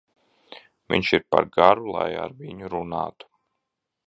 Viņš 0.93 1.11
ir 1.19 1.21
par 1.35 1.47
garu, 1.59 1.93
lai 1.97 2.09
ar 2.25 2.37
viņu 2.43 2.75
runātu. 2.75 3.31